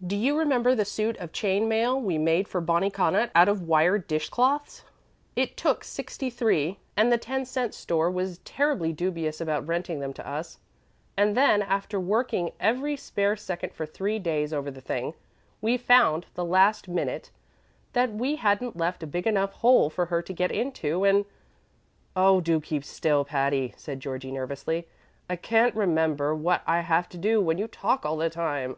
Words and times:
Do 0.00 0.14
you 0.14 0.38
remember 0.38 0.76
the 0.76 0.84
suit 0.84 1.16
of 1.16 1.32
chain 1.32 1.66
mail 1.68 2.00
we 2.00 2.18
made 2.18 2.46
for 2.46 2.60
Bonnie 2.60 2.88
Connaught 2.88 3.32
out 3.34 3.48
of 3.48 3.62
wire 3.66 3.98
dish 3.98 4.28
cloths? 4.28 4.84
It 5.34 5.56
took 5.56 5.82
sixty 5.82 6.30
three, 6.30 6.78
and 6.96 7.10
the 7.10 7.18
ten 7.18 7.44
cent 7.44 7.74
store 7.74 8.08
was 8.08 8.38
terribly 8.44 8.92
dubious 8.92 9.40
about 9.40 9.66
renting 9.66 9.98
them 9.98 10.12
to 10.12 10.24
us; 10.26 10.60
and 11.16 11.36
then, 11.36 11.62
after 11.62 11.98
working 11.98 12.52
every 12.60 12.96
spare 12.96 13.34
second 13.34 13.72
for 13.74 13.86
three 13.86 14.20
days 14.20 14.52
over 14.52 14.70
the 14.70 14.80
thing, 14.80 15.14
we 15.60 15.76
found, 15.76 16.26
the 16.34 16.44
last 16.44 16.86
minute, 16.86 17.32
that 17.92 18.12
we 18.14 18.36
hadn't 18.36 18.76
left 18.76 19.02
a 19.02 19.06
big 19.06 19.26
enough 19.26 19.52
hole 19.54 19.90
for 19.90 20.06
her 20.06 20.22
to 20.22 20.32
get 20.32 20.52
into, 20.52 21.02
and" 21.04 21.24
"Oh, 22.14 22.40
do 22.40 22.60
keep 22.60 22.84
still, 22.84 23.24
Patty," 23.24 23.74
said 23.76 23.98
Georgie, 23.98 24.30
nervously; 24.30 24.86
"I 25.28 25.34
can't 25.34 25.74
remember 25.74 26.36
what 26.36 26.62
I 26.68 26.82
have 26.82 27.08
to 27.08 27.18
do 27.18 27.40
when 27.40 27.58
you 27.58 27.66
talk 27.66 28.06
all 28.06 28.16
the 28.16 28.30
time." 28.30 28.76